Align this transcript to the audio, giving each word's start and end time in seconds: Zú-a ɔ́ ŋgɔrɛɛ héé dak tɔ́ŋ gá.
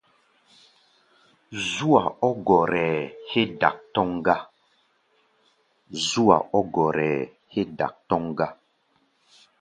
Zú-a 1.69 2.03
ɔ́ 2.27 2.33
ŋgɔrɛɛ 2.39 2.97
héé 7.61 7.69
dak 7.75 7.95
tɔ́ŋ 8.07 8.23
gá. 8.37 8.47